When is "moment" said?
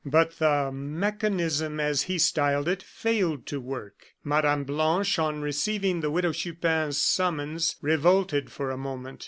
8.77-9.19